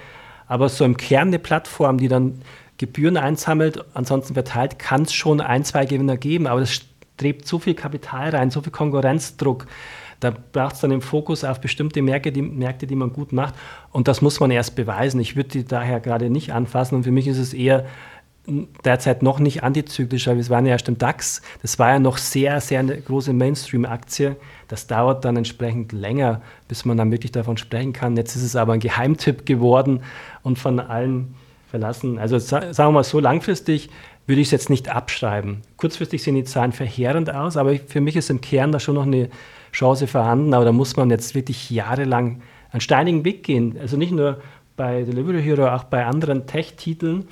Aber 0.47 0.69
so 0.69 0.85
im 0.85 0.97
Kern 0.97 1.27
eine 1.27 1.39
Plattform, 1.39 1.97
die 1.97 2.07
dann 2.07 2.41
Gebühren 2.77 3.17
einsammelt, 3.17 3.83
ansonsten 3.93 4.33
verteilt, 4.33 4.79
kann 4.79 5.03
es 5.03 5.13
schon 5.13 5.41
ein, 5.41 5.63
zwei 5.65 5.85
Gewinner 5.85 6.17
geben. 6.17 6.47
Aber 6.47 6.61
das 6.61 6.71
strebt 6.71 7.45
so 7.45 7.59
viel 7.59 7.75
Kapital 7.75 8.29
rein, 8.29 8.49
so 8.49 8.61
viel 8.61 8.71
Konkurrenzdruck. 8.71 9.67
Da 10.19 10.31
braucht 10.31 10.75
es 10.75 10.81
dann 10.81 10.89
den 10.89 11.01
Fokus 11.01 11.43
auf 11.43 11.61
bestimmte 11.61 12.01
Märkte 12.01 12.31
die, 12.31 12.41
Märkte, 12.41 12.87
die 12.87 12.95
man 12.95 13.13
gut 13.13 13.31
macht. 13.31 13.53
Und 13.91 14.07
das 14.07 14.21
muss 14.21 14.39
man 14.39 14.51
erst 14.51 14.75
beweisen. 14.75 15.19
Ich 15.19 15.35
würde 15.35 15.49
die 15.49 15.65
daher 15.65 15.99
gerade 15.99 16.29
nicht 16.29 16.51
anfassen. 16.51 16.95
Und 16.95 17.03
für 17.03 17.11
mich 17.11 17.27
ist 17.27 17.37
es 17.37 17.53
eher 17.53 17.85
derzeit 18.83 19.21
noch 19.23 19.39
nicht 19.39 19.63
antizyklisch, 19.63 20.27
weil 20.27 20.37
wir 20.37 20.49
waren 20.49 20.65
ja 20.65 20.73
erst 20.73 20.87
im 20.87 20.97
DAX. 20.97 21.41
Das 21.61 21.79
war 21.79 21.89
ja 21.89 21.99
noch 21.99 22.17
sehr, 22.17 22.59
sehr 22.61 22.79
eine 22.79 22.99
große 22.99 23.33
Mainstream-Aktie. 23.33 24.35
Das 24.67 24.87
dauert 24.87 25.25
dann 25.25 25.37
entsprechend 25.37 25.91
länger, 25.91 26.41
bis 26.67 26.85
man 26.85 26.97
dann 26.97 27.11
wirklich 27.11 27.31
davon 27.31 27.57
sprechen 27.57 27.93
kann. 27.93 28.17
Jetzt 28.17 28.35
ist 28.35 28.43
es 28.43 28.55
aber 28.55 28.73
ein 28.73 28.79
Geheimtipp 28.79 29.45
geworden 29.45 30.01
und 30.41 30.57
von 30.57 30.79
allen 30.79 31.35
verlassen. 31.69 32.17
Also 32.17 32.39
sagen 32.39 32.75
wir 32.75 32.91
mal 32.91 33.03
so, 33.03 33.19
langfristig 33.19 33.89
würde 34.25 34.41
ich 34.41 34.47
es 34.47 34.51
jetzt 34.51 34.69
nicht 34.69 34.89
abschreiben. 34.89 35.61
Kurzfristig 35.77 36.23
sehen 36.23 36.35
die 36.35 36.43
Zahlen 36.43 36.71
verheerend 36.71 37.33
aus, 37.33 37.57
aber 37.57 37.75
für 37.75 38.01
mich 38.01 38.15
ist 38.15 38.29
im 38.29 38.41
Kern 38.41 38.71
da 38.71 38.79
schon 38.79 38.95
noch 38.95 39.05
eine 39.05 39.29
Chance 39.71 40.07
vorhanden, 40.07 40.53
aber 40.53 40.65
da 40.65 40.71
muss 40.71 40.95
man 40.95 41.09
jetzt 41.09 41.35
wirklich 41.35 41.69
jahrelang 41.69 42.41
einen 42.71 42.81
steinigen 42.81 43.25
Weg 43.25 43.43
gehen. 43.43 43.77
Also 43.79 43.97
nicht 43.97 44.11
nur 44.11 44.39
bei 44.75 45.03
Delivery 45.03 45.41
Hero, 45.41 45.67
auch 45.67 45.85
bei 45.85 46.05
anderen 46.05 46.47
Tech-Titeln. 46.47 47.27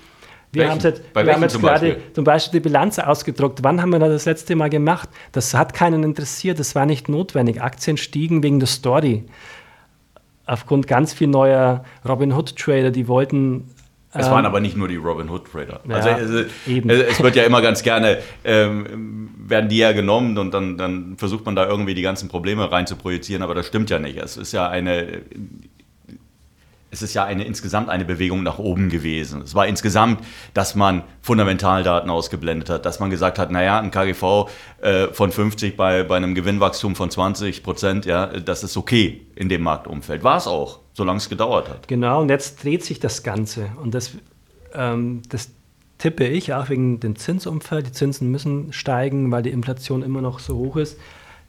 Wir 0.51 0.69
haben 0.69 0.79
jetzt, 0.79 1.01
wir 1.13 1.33
haben 1.33 1.41
jetzt 1.41 1.59
gerade 1.59 1.87
Beispiel? 1.87 2.13
zum 2.13 2.23
Beispiel 2.23 2.59
die 2.59 2.63
Bilanz 2.63 2.99
ausgedruckt. 2.99 3.59
Wann 3.63 3.81
haben 3.81 3.91
wir 3.91 3.99
das 3.99 4.25
letzte 4.25 4.55
Mal 4.55 4.69
gemacht? 4.69 5.09
Das 5.31 5.53
hat 5.53 5.73
keinen 5.73 6.03
interessiert, 6.03 6.59
das 6.59 6.73
war 6.73 6.85
nicht 6.85 7.09
notwendig. 7.09 7.61
Aktien 7.61 7.97
stiegen 7.97 8.43
wegen 8.43 8.59
der 8.59 8.67
Story. 8.67 9.25
Aufgrund 10.45 10.87
ganz 10.87 11.13
viel 11.13 11.27
neuer 11.27 11.83
Robinhood-Trader, 12.07 12.91
die 12.91 13.07
wollten 13.07 13.69
es 14.17 14.29
waren 14.29 14.39
ähm, 14.39 14.45
aber 14.45 14.59
nicht 14.59 14.75
nur 14.75 14.87
die 14.87 14.95
Robin 14.95 15.29
Hood 15.29 15.51
Trader. 15.51 15.81
Ja, 15.87 15.95
also 15.95 16.39
es, 16.39 16.47
es, 16.65 17.23
wird 17.23 17.35
ja 17.35 17.43
immer 17.43 17.61
ganz 17.61 17.83
gerne, 17.83 18.19
ähm, 18.43 19.29
werden 19.37 19.69
die 19.69 19.77
ja 19.77 19.91
genommen 19.91 20.37
und 20.37 20.53
dann, 20.53 20.77
dann 20.77 21.17
versucht 21.17 21.45
man 21.45 21.55
da 21.55 21.67
irgendwie 21.67 21.93
die 21.93 22.01
ganzen 22.01 22.29
Probleme 22.29 22.71
rein 22.71 22.87
zu 22.87 22.95
projizieren, 22.95 23.43
aber 23.43 23.55
das 23.55 23.67
stimmt 23.67 23.89
ja 23.89 23.99
nicht. 23.99 24.17
Es 24.17 24.37
ist 24.37 24.51
ja 24.51 24.67
eine, 24.67 25.21
es 26.89 27.01
ist 27.01 27.13
ja 27.13 27.25
eine, 27.25 27.43
insgesamt 27.43 27.89
eine 27.89 28.05
Bewegung 28.05 28.43
nach 28.43 28.59
oben 28.59 28.89
gewesen. 28.89 29.41
Es 29.41 29.55
war 29.55 29.67
insgesamt, 29.67 30.23
dass 30.53 30.75
man 30.75 31.03
Fundamentaldaten 31.21 32.09
ausgeblendet 32.09 32.69
hat, 32.69 32.85
dass 32.85 32.99
man 32.99 33.09
gesagt 33.09 33.39
hat, 33.39 33.51
naja, 33.51 33.79
ein 33.79 33.91
KGV 33.91 34.49
äh, 34.81 35.07
von 35.07 35.31
50 35.31 35.75
bei, 35.75 36.03
bei 36.03 36.15
einem 36.17 36.33
Gewinnwachstum 36.33 36.95
von 36.95 37.09
20 37.09 37.63
Prozent, 37.63 38.05
ja, 38.05 38.27
das 38.27 38.63
ist 38.63 38.77
okay 38.77 39.25
in 39.35 39.49
dem 39.49 39.63
Marktumfeld. 39.63 40.23
War 40.23 40.37
es 40.37 40.47
auch, 40.47 40.79
solange 40.93 41.17
es 41.17 41.29
gedauert 41.29 41.69
hat. 41.69 41.87
Genau, 41.87 42.21
und 42.21 42.29
jetzt 42.29 42.63
dreht 42.63 42.85
sich 42.85 42.99
das 42.99 43.21
Ganze. 43.21 43.69
Und 43.81 43.93
das, 43.93 44.11
ähm, 44.73 45.23
das 45.29 45.51
tippe 45.97 46.25
ich 46.25 46.53
auch 46.53 46.69
wegen 46.69 46.99
dem 46.99 47.17
Zinsumfeld. 47.17 47.87
Die 47.87 47.91
Zinsen 47.91 48.31
müssen 48.31 48.71
steigen, 48.71 49.29
weil 49.31 49.43
die 49.43 49.51
Inflation 49.51 50.03
immer 50.03 50.21
noch 50.21 50.39
so 50.39 50.55
hoch 50.55 50.77
ist. 50.77 50.97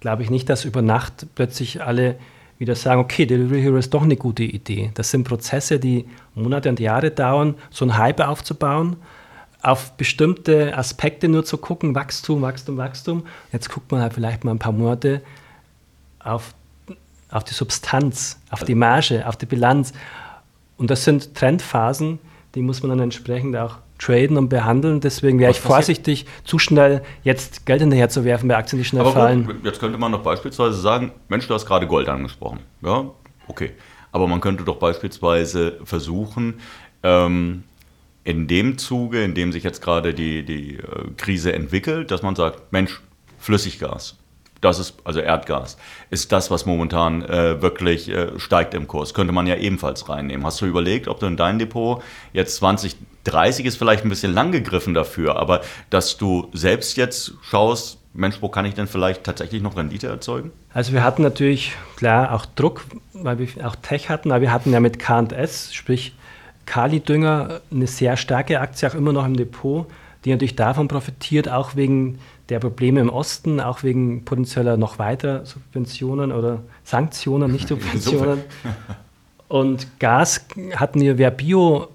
Glaube 0.01 0.23
ich 0.23 0.31
nicht, 0.31 0.49
dass 0.49 0.65
über 0.65 0.83
Nacht 0.83 1.27
plötzlich 1.35 1.83
alle 1.83 2.17
wieder 2.59 2.75
sagen, 2.75 3.01
okay, 3.01 3.25
Delivery 3.25 3.63
Hero 3.63 3.77
ist 3.77 3.95
doch 3.95 4.03
eine 4.03 4.17
gute 4.17 4.43
Idee. 4.43 4.91
Das 4.95 5.11
sind 5.11 5.25
Prozesse, 5.25 5.79
die 5.79 6.07
Monate 6.35 6.69
und 6.69 6.81
Jahre 6.81 7.11
dauern, 7.11 7.55
so 7.71 7.85
einen 7.85 7.97
Hype 7.97 8.21
aufzubauen, 8.21 8.97
auf 9.63 9.93
bestimmte 9.93 10.77
Aspekte 10.77 11.29
nur 11.29 11.45
zu 11.45 11.59
gucken, 11.59 11.95
Wachstum, 11.95 12.43
Wachstum, 12.43 12.77
Wachstum. 12.77 13.27
Jetzt 13.53 13.71
guckt 13.71 13.91
man 13.91 14.01
halt 14.01 14.15
vielleicht 14.15 14.45
mal 14.45 14.53
ein 14.53 14.59
paar 14.59 14.73
Monate 14.73 15.23
auf, 16.19 16.55
auf 17.31 17.45
die 17.45 17.55
Substanz, 17.55 18.39
auf 18.51 18.65
die 18.65 18.75
Marge, 18.75 19.27
auf 19.27 19.37
die 19.37 19.47
Bilanz. 19.47 19.93
Und 20.77 20.91
das 20.91 21.05
sind 21.05 21.35
Trendphasen, 21.35 22.19
die 22.55 22.63
muss 22.63 22.83
man 22.83 22.91
dann 22.91 23.01
entsprechend 23.01 23.57
auch 23.57 23.77
traden 23.99 24.37
und 24.37 24.49
behandeln. 24.49 25.01
Deswegen 25.01 25.39
wäre 25.39 25.51
ich 25.51 25.61
vorsichtig, 25.61 26.27
zu 26.45 26.59
schnell 26.59 27.03
jetzt 27.23 27.67
Geld 27.67 27.81
hinterher 27.81 28.09
zu 28.09 28.25
werfen 28.25 28.49
bei 28.49 28.57
Aktien, 28.57 28.79
die 28.79 28.85
schnell 28.85 29.03
Aber 29.03 29.13
fallen. 29.13 29.47
Gut, 29.47 29.65
jetzt 29.65 29.81
könnte 29.81 29.99
man 29.99 30.13
doch 30.13 30.23
beispielsweise 30.23 30.81
sagen, 30.81 31.13
Mensch, 31.29 31.47
du 31.47 31.55
hast 31.55 31.67
gerade 31.67 31.87
Gold 31.87 32.09
angesprochen. 32.09 32.61
Ja, 32.83 33.11
okay. 33.49 33.73
Aber 34.13 34.27
man 34.27 34.41
könnte 34.41 34.65
doch 34.65 34.77
beispielsweise 34.77 35.79
versuchen, 35.85 36.61
ähm, 37.03 37.65
in 38.25 38.47
dem 38.47 38.79
Zuge, 38.79 39.23
in 39.23 39.35
dem 39.35 39.53
sich 39.53 39.65
jetzt 39.65 39.81
gerade 39.83 40.15
die, 40.15 40.45
die 40.45 40.77
äh, 40.77 40.83
Krise 41.17 41.53
entwickelt, 41.53 42.11
dass 42.11 42.23
man 42.23 42.37
sagt, 42.37 42.73
Mensch, 42.73 43.01
Flüssiggas, 43.39 44.17
das 44.61 44.79
ist, 44.79 44.95
also 45.05 45.21
Erdgas, 45.21 45.79
ist 46.11 46.33
das, 46.33 46.51
was 46.51 46.67
momentan 46.67 47.23
äh, 47.23 47.63
wirklich 47.63 48.09
äh, 48.09 48.39
steigt 48.39 48.75
im 48.75 48.89
Kurs. 48.89 49.15
Könnte 49.15 49.33
man 49.33 49.47
ja 49.47 49.57
ebenfalls 49.57 50.09
reinnehmen. 50.09 50.45
Hast 50.45 50.61
du 50.61 50.67
überlegt, 50.67 51.09
ob 51.09 51.21
du 51.21 51.27
in 51.27 51.37
dein 51.37 51.59
Depot 51.59 52.03
jetzt 52.33 52.57
20, 52.57 52.97
30 53.29 53.67
ist 53.67 53.77
vielleicht 53.77 54.05
ein 54.05 54.09
bisschen 54.09 54.33
lang 54.33 54.53
gegriffen 54.53 54.95
dafür, 54.95 55.37
aber 55.37 55.61
dass 55.91 56.17
du 56.17 56.49
selbst 56.53 56.97
jetzt 56.97 57.35
schaust, 57.43 57.99
Mensch, 58.15 58.39
wo 58.41 58.49
kann 58.49 58.65
ich 58.65 58.75
denn 58.75 58.89
vielleicht 58.89 59.25
tatsächlich 59.25 59.63
noch 59.63 59.77
Rendite 59.77 60.09
erzeugen? 60.09 60.51
Also 60.75 60.93
wir 60.93 61.05
hatten 61.05 61.23
natürlich, 61.23 61.73
klar, 61.97 62.35
auch 62.35 62.47
Druck, 62.47 62.85
weil 63.13 63.39
wir 63.39 63.49
auch 63.67 63.77
Tech 63.77 64.09
hatten, 64.09 64.33
aber 64.33 64.41
wir 64.41 64.53
hatten 64.53 64.73
ja 64.73 64.81
mit 64.81 64.99
K&S, 64.99 65.73
sprich 65.73 66.15
Kali-Dünger, 66.67 67.61
eine 67.71 67.87
sehr 67.87 68.17
starke 68.17 68.61
Aktie, 68.61 68.89
auch 68.89 68.95
immer 68.95 69.13
noch 69.13 69.25
im 69.25 69.37
Depot, 69.37 69.87
die 70.25 70.31
natürlich 70.31 70.57
davon 70.57 70.89
profitiert, 70.89 71.49
auch 71.49 71.77
wegen 71.77 72.19
der 72.49 72.59
Probleme 72.61 73.01
im 73.01 73.11
Osten, 73.11 73.61
auch 73.61 73.83
wegen 73.83 74.25
potenzieller 74.25 74.77
noch 74.77 74.99
weiterer 74.99 75.45
Subventionen 75.47 76.33
oder 76.33 76.61
Sanktionen, 76.85 77.53
nicht 77.53 77.69
Subventionen. 77.69 78.43
Und 79.49 79.99
Gas 79.99 80.47
hatten 80.77 81.01
wir 81.01 81.17
Verbio 81.17 81.89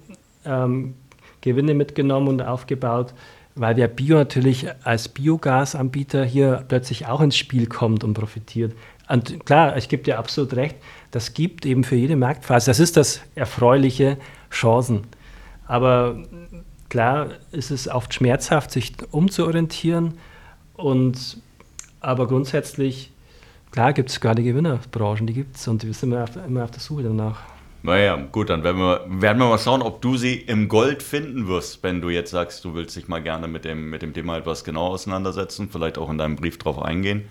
ähm, 0.46 0.96
Gewinne 1.44 1.74
mitgenommen 1.74 2.30
und 2.30 2.42
aufgebaut, 2.42 3.14
weil 3.56 3.76
der 3.76 3.88
Bio 3.88 4.16
natürlich 4.16 4.68
als 4.84 5.10
Biogasanbieter 5.10 6.24
hier 6.24 6.64
plötzlich 6.68 7.06
auch 7.06 7.22
ins 7.22 7.38
Spiel 7.38 7.68
kommt 7.68 8.04
und 8.04 8.16
profitiert. 8.16 8.74
Und 9.08 9.46
klar, 9.46 9.78
ich 9.78 9.90
gebe 9.90 10.04
dir 10.04 10.18
absolut 10.18 10.56
recht, 10.56 10.78
das 11.12 11.34
gibt 11.34 11.66
eben 11.66 11.84
für 11.84 11.96
jede 11.96 12.16
Marktphase, 12.16 12.72
das 12.72 12.80
ist 12.80 12.98
das 12.98 13.22
Erfreuliche, 13.36 14.18
Chancen. 14.50 15.02
Aber 15.68 16.24
klar 16.90 17.30
ist 17.52 17.72
es 17.72 17.88
oft 17.88 18.14
schmerzhaft, 18.14 18.72
sich 18.72 18.94
umzuorientieren. 19.12 20.14
Und, 20.76 21.38
aber 22.00 22.28
grundsätzlich, 22.28 23.12
klar 23.72 23.94
gibt 23.94 24.10
es 24.10 24.22
gerade 24.22 24.42
Gewinnerbranchen, 24.42 25.28
die 25.28 25.34
gibt 25.34 25.58
es 25.58 25.68
und 25.68 25.84
wir 25.84 25.94
sind 25.94 26.12
immer 26.12 26.24
auf, 26.24 26.36
immer 26.36 26.64
auf 26.64 26.72
der 26.72 26.80
Suche 26.80 27.04
danach. 27.04 27.53
Naja, 27.86 28.18
gut, 28.32 28.50
dann 28.50 28.64
werden 28.64 28.80
wir, 28.80 29.02
werden 29.10 29.40
wir 29.40 29.50
mal 29.50 29.60
schauen, 29.60 29.82
ob 29.82 30.02
du 30.02 30.16
sie 30.16 30.36
im 30.36 30.70
Gold 30.70 31.04
finden 31.04 31.50
wirst, 31.50 31.84
wenn 31.84 32.00
du 32.00 32.10
jetzt 32.10 32.32
sagst, 32.32 32.64
du 32.64 32.74
willst 32.74 32.96
dich 32.96 33.10
mal 33.10 33.22
gerne 33.22 33.50
mit 33.50 33.66
dem, 33.66 33.90
mit 33.90 34.02
dem 34.02 34.14
Thema 34.14 34.38
etwas 34.38 34.64
genau 34.64 34.88
auseinandersetzen, 34.88 35.68
vielleicht 35.70 35.98
auch 35.98 36.10
in 36.10 36.18
deinem 36.18 36.38
Brief 36.38 36.58
drauf 36.58 36.82
eingehen 36.82 37.26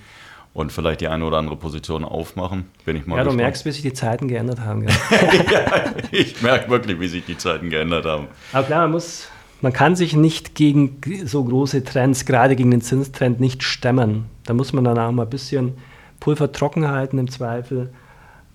und 0.53 0.71
vielleicht 0.71 1.01
die 1.01 1.09
eine 1.09 1.25
oder 1.25 1.39
andere 1.39 1.57
Position 1.57 2.05
aufmachen. 2.05 2.67
Bin 2.85 2.97
ich 2.97 3.07
mal 3.07 3.17
ja, 3.17 3.23
gespannt. 3.23 3.41
du 3.41 3.43
merkst, 3.43 3.65
wie 3.65 3.71
sich 3.73 3.81
die 3.81 3.95
Zeiten 3.95 4.29
geändert 4.29 4.61
haben. 4.61 4.83
ja, 5.51 5.95
ich 6.11 6.43
merke 6.43 6.69
wirklich, 6.71 7.01
wie 7.01 7.09
sich 7.09 7.25
die 7.25 7.39
Zeiten 7.39 7.71
geändert 7.71 8.05
haben. 8.05 8.27
Aber 8.53 8.67
klar, 8.67 8.83
man 8.83 8.91
muss, 8.91 9.29
man 9.63 9.73
kann 9.73 9.97
sich 9.97 10.15
nicht 10.15 10.55
gegen 10.55 10.99
so 11.25 11.43
große 11.43 11.83
Trends, 11.83 12.27
gerade 12.27 12.57
gegen 12.57 12.71
den 12.71 12.83
Zinstrend, 12.83 13.41
nicht 13.41 13.63
stemmen. 13.63 14.27
Da 14.45 14.53
muss 14.53 14.75
man 14.75 14.85
dann 14.85 14.99
auch 14.99 15.13
mal 15.13 15.23
ein 15.23 15.31
bisschen 15.31 15.79
Pulver 16.21 16.53
trocken 16.53 16.89
halten 16.89 17.17
im 17.17 17.31
Zweifel 17.31 17.89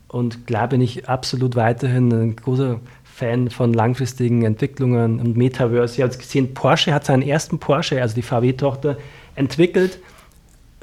und 0.07 0.47
klar 0.47 0.69
bin 0.69 0.81
ich 0.81 1.09
absolut 1.09 1.55
weiterhin 1.55 2.11
ein 2.11 2.35
großer 2.35 2.79
Fan 3.03 3.49
von 3.49 3.73
langfristigen 3.73 4.43
Entwicklungen 4.43 5.19
und 5.19 5.35
Metaverse. 5.35 5.97
Ihr 5.97 6.05
habt 6.05 6.19
gesehen, 6.19 6.53
Porsche 6.53 6.93
hat 6.93 7.05
seinen 7.05 7.23
ersten 7.23 7.59
Porsche, 7.59 8.01
also 8.01 8.15
die 8.15 8.21
VW-Tochter, 8.21 8.97
entwickelt 9.35 9.99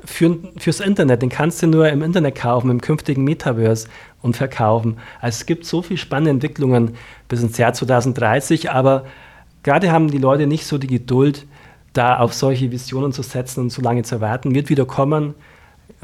für, 0.05 0.37
fürs 0.59 0.81
Internet. 0.81 1.23
Den 1.23 1.29
kannst 1.29 1.63
du 1.63 1.69
nur 1.69 1.89
im 1.89 2.03
Internet 2.03 2.35
kaufen, 2.35 2.71
im 2.71 2.81
künftigen 2.81 3.25
Metaverse 3.25 3.89
und 4.21 4.37
verkaufen. 4.37 4.99
Also 5.21 5.37
es 5.37 5.47
gibt 5.47 5.65
so 5.65 5.83
viele 5.83 5.99
spannende 5.99 6.31
Entwicklungen 6.31 6.97
bis 7.29 7.43
ins 7.43 7.57
Jahr 7.57 7.73
2030, 7.73 8.71
aber 8.71 9.05
gerade 9.63 9.93
haben 9.93 10.11
die 10.11 10.19
Leute 10.19 10.47
nicht 10.47 10.67
so 10.67 10.77
die 10.77 10.89
Geduld, 10.89 11.47
da 11.93 12.19
auf 12.19 12.35
solche 12.35 12.73
Visionen 12.73 13.13
zu 13.13 13.23
setzen 13.23 13.61
und 13.61 13.71
so 13.71 13.81
lange 13.81 14.03
zu 14.03 14.21
warten. 14.21 14.55
Wird 14.55 14.69
wieder 14.69 14.85
kommen. 14.85 15.35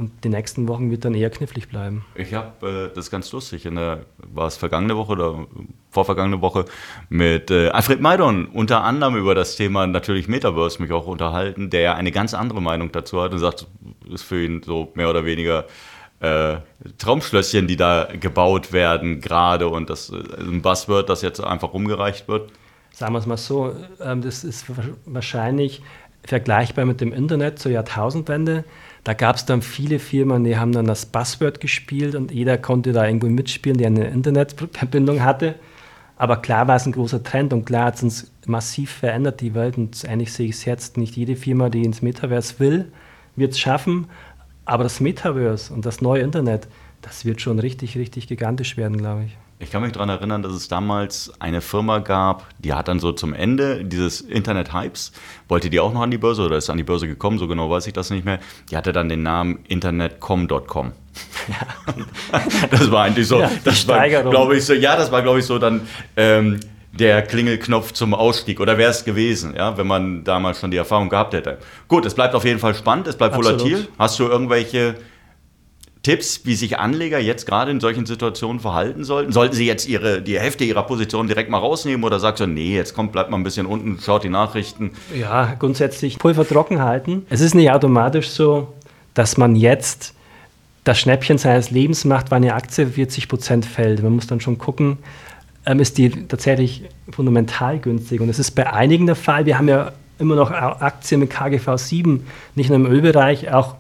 Und 0.01 0.25
die 0.25 0.31
nächsten 0.31 0.67
Wochen 0.67 0.91
wird 0.91 1.05
dann 1.05 1.15
eher 1.15 1.29
knifflig 1.29 1.69
bleiben. 1.69 2.07
Ich 2.15 2.33
habe, 2.33 2.91
äh, 2.91 2.95
das 2.97 3.11
ganz 3.11 3.31
lustig, 3.33 3.67
in 3.67 3.75
der, 3.75 4.07
war 4.17 4.47
es 4.47 4.57
vergangene 4.57 4.97
Woche 4.97 5.13
oder 5.13 5.47
vorvergangene 5.91 6.41
Woche 6.41 6.65
mit 7.11 7.51
äh, 7.51 7.69
Alfred 7.69 8.01
Maidon 8.01 8.47
unter 8.47 8.83
anderem 8.83 9.15
über 9.17 9.35
das 9.35 9.57
Thema 9.57 9.87
natürlich 9.87 10.27
Metaverse 10.27 10.81
mich 10.81 10.91
auch 10.91 11.07
unterhalten, 11.07 11.69
der 11.69 11.81
ja 11.83 11.95
eine 11.97 12.13
ganz 12.13 12.33
andere 12.33 12.63
Meinung 12.63 12.91
dazu 12.93 13.21
hat 13.21 13.33
und 13.35 13.41
sagt, 13.41 13.67
ist 14.11 14.23
für 14.23 14.43
ihn 14.43 14.63
so 14.63 14.91
mehr 14.95 15.11
oder 15.11 15.27
weniger 15.27 15.67
äh, 16.21 16.57
Traumschlösschen, 16.97 17.67
die 17.67 17.77
da 17.77 18.09
gebaut 18.19 18.73
werden 18.73 19.21
gerade 19.21 19.69
und 19.69 19.91
das 19.91 20.09
ist 20.09 20.39
ein 20.39 20.63
Buzzword, 20.63 21.11
das 21.11 21.21
jetzt 21.21 21.45
einfach 21.45 21.75
rumgereicht 21.75 22.27
wird. 22.27 22.51
Sagen 22.95 23.13
wir 23.13 23.19
es 23.19 23.27
mal 23.27 23.37
so, 23.37 23.77
ähm, 24.01 24.23
das 24.23 24.45
ist 24.45 24.65
wahrscheinlich 25.05 25.83
vergleichbar 26.25 26.87
mit 26.87 27.03
dem 27.03 27.13
Internet 27.13 27.59
zur 27.59 27.73
Jahrtausendwende. 27.73 28.65
Da 29.05 29.15
gab 29.15 29.37
es 29.37 29.47
dann 29.47 29.63
viele 29.63 29.99
Firmen, 29.99 30.45
die 30.45 30.59
haben 30.59 30.73
dann 30.73 30.87
das 30.87 31.07
Buzzword 31.07 31.61
gespielt 31.61 32.15
und 32.15 32.33
jeder 32.33 32.59
konnte 32.59 32.93
da 32.93 33.07
irgendwo 33.07 33.29
mitspielen, 33.29 33.79
der 33.79 33.87
eine 33.87 34.09
Internetverbindung 34.09 35.23
hatte. 35.23 35.55
Aber 36.17 36.37
klar 36.37 36.69
war 36.69 36.77
es 36.77 36.85
ein 36.85 36.93
großer 36.93 37.23
Trend 37.23 37.55
und 37.55 37.65
klar 37.65 37.87
hat 37.87 37.95
es 37.95 38.03
uns 38.03 38.33
massiv 38.47 38.91
verändert, 38.91 39.41
die 39.41 39.55
Welt. 39.55 39.79
Und 39.79 40.05
eigentlich 40.07 40.35
sehe 40.35 40.49
ich 40.49 40.57
es 40.57 40.65
jetzt, 40.67 40.99
nicht 40.99 41.17
jede 41.17 41.35
Firma, 41.35 41.71
die 41.71 41.83
ins 41.83 42.03
Metaverse 42.03 42.59
will, 42.59 42.93
wird 43.37 43.53
es 43.53 43.59
schaffen. 43.59 44.07
Aber 44.67 44.83
das 44.83 45.01
Metaverse 45.01 45.73
und 45.73 45.87
das 45.87 46.03
neue 46.03 46.21
Internet, 46.21 46.69
das 47.01 47.25
wird 47.25 47.41
schon 47.41 47.59
richtig, 47.59 47.97
richtig 47.97 48.29
gigantisch 48.29 48.77
werden, 48.77 48.99
glaube 48.99 49.25
ich. 49.25 49.39
Ich 49.63 49.71
kann 49.71 49.83
mich 49.83 49.93
daran 49.93 50.09
erinnern, 50.09 50.43
dass 50.43 50.53
es 50.53 50.69
damals 50.69 51.31
eine 51.39 51.61
Firma 51.61 51.99
gab, 51.99 52.47
die 52.61 52.73
hat 52.73 52.89
dann 52.89 52.99
so 52.99 53.13
zum 53.13 53.35
Ende 53.35 53.85
dieses 53.85 54.23
Internet-Hypes, 54.23 55.13
wollte 55.49 55.69
die 55.69 55.81
auch 55.81 55.93
noch 55.93 56.01
an 56.01 56.11
die 56.11 56.17
Börse 56.17 56.43
oder 56.43 56.57
ist 56.57 56.71
an 56.71 56.79
die 56.79 56.83
Börse 56.83 57.07
gekommen, 57.07 57.39
so 57.39 57.47
genau 57.47 57.69
weiß 57.69 57.87
ich 57.87 57.93
das 57.93 58.09
nicht 58.09 58.25
mehr. 58.25 58.39
Die 58.71 58.77
hatte 58.79 58.93
dann 58.93 59.11
den 59.11 59.23
Namen 59.23 59.59
internetcom.com. 59.69 60.93
Ja. 61.49 62.41
das 62.71 62.91
war 62.91 63.05
eigentlich 63.05 63.29
so, 63.29 63.39
ja, 63.39 63.51
das 63.63 63.87
war, 63.87 64.09
glaube 64.09 64.57
ich, 64.57 64.65
so, 64.65 64.73
ja, 64.73 64.97
das 64.97 65.13
war, 65.13 65.21
glaube 65.21 65.41
ich, 65.41 65.45
so 65.45 65.59
dann 65.59 65.83
ähm, 66.17 66.61
der 66.93 67.21
Klingelknopf 67.21 67.93
zum 67.93 68.15
Ausstieg 68.15 68.61
oder 68.61 68.79
wäre 68.79 68.91
es 68.91 69.05
gewesen, 69.05 69.55
ja, 69.55 69.77
wenn 69.77 69.87
man 69.87 70.25
damals 70.25 70.59
schon 70.59 70.71
die 70.71 70.79
Erfahrung 70.79 71.11
gehabt 71.11 71.35
hätte. 71.35 71.59
Gut, 71.87 72.07
es 72.07 72.15
bleibt 72.15 72.35
auf 72.35 72.47
jeden 72.47 72.61
Fall 72.61 72.75
spannend, 72.75 73.09
es 73.09 73.17
bleibt 73.17 73.35
Absolut. 73.35 73.61
volatil. 73.61 73.89
Hast 73.99 74.19
du 74.19 74.25
irgendwelche 74.25 74.95
Tipps, 76.03 76.47
wie 76.47 76.55
sich 76.55 76.79
Anleger 76.79 77.19
jetzt 77.19 77.45
gerade 77.45 77.71
in 77.71 77.79
solchen 77.79 78.07
Situationen 78.07 78.61
verhalten 78.61 79.05
sollten? 79.05 79.33
Sollten 79.33 79.55
sie 79.55 79.67
jetzt 79.67 79.87
ihre, 79.87 80.23
die 80.23 80.39
Hälfte 80.41 80.65
ihrer 80.65 80.83
Position 80.85 81.27
direkt 81.27 81.51
mal 81.51 81.59
rausnehmen 81.59 82.05
oder 82.05 82.19
sagst 82.19 82.41
du, 82.41 82.47
nee, 82.47 82.75
jetzt 82.75 82.95
kommt, 82.95 83.13
bleibt 83.13 83.31
mal 83.31 83.37
ein 83.37 83.43
bisschen 83.43 83.67
unten, 83.67 83.99
schaut 84.01 84.25
die 84.25 84.31
Nachrichten? 84.31 84.93
Ja, 85.15 85.55
grundsätzlich 85.59 86.19
Pulver 86.19 86.49
trocken 86.49 86.81
halten. 86.81 87.27
Es 87.29 87.43
ist 87.43 87.55
nicht 87.55 87.71
automatisch 87.71 88.31
so, 88.31 88.73
dass 89.13 89.37
man 89.37 89.57
jetzt 89.57 90.15
das 90.85 90.99
Schnäppchen 90.99 91.37
seines 91.37 91.71
Lebens 91.71 92.07
macht, 92.07 92.31
weil 92.31 92.37
eine 92.37 92.55
Aktie 92.55 92.87
40 92.87 93.29
Prozent 93.29 93.67
fällt. 93.67 94.03
Man 94.03 94.15
muss 94.15 94.27
dann 94.27 94.41
schon 94.41 94.57
gucken, 94.57 94.99
ähm, 95.67 95.81
ist 95.81 95.99
die 95.99 96.09
tatsächlich 96.27 96.85
fundamental 97.11 97.79
günstig. 97.79 98.23
Und 98.23 98.29
das 98.29 98.39
ist 98.39 98.53
bei 98.53 98.73
einigen 98.73 99.05
der 99.05 99.17
Fall. 99.17 99.45
Wir 99.45 99.59
haben 99.59 99.69
ja 99.69 99.93
immer 100.19 100.35
noch 100.35 100.51
Aktien 100.51 101.21
mit 101.21 101.31
KGV 101.31 101.77
7, 101.77 102.27
nicht 102.55 102.71
nur 102.71 102.77
im 102.77 102.87
Ölbereich, 102.87 103.53
auch 103.53 103.77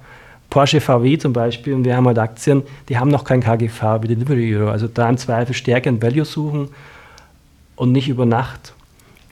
Porsche 0.50 0.80
VW 0.80 1.16
zum 1.16 1.33
Beispiel, 1.33 1.75
und 1.75 1.85
wir 1.85 1.97
haben 1.97 2.07
halt 2.07 2.19
Aktien, 2.19 2.64
die 2.88 2.99
haben 2.99 3.09
noch 3.09 3.25
kein 3.25 3.40
KGV 3.40 4.02
wie 4.02 4.09
Delivery 4.09 4.49
Hero. 4.49 4.71
Also 4.71 4.88
da 4.88 5.09
im 5.09 5.16
Zweifel 5.16 5.54
Stärke 5.54 5.88
und 5.88 6.02
Value 6.02 6.25
suchen 6.25 6.69
und 7.76 7.92
nicht 7.92 8.09
über 8.09 8.26
Nacht 8.26 8.75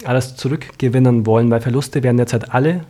alles 0.04 0.36
zurückgewinnen 0.36 1.26
wollen, 1.26 1.50
weil 1.50 1.60
Verluste 1.60 2.04
werden 2.04 2.18
jetzt 2.18 2.32
halt 2.32 2.54
alle 2.54 2.84